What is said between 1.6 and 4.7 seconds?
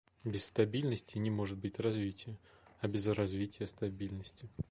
развития, а без развития— стабильности.